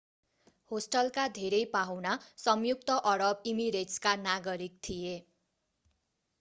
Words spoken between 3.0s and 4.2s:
अरब इमिरेट्सका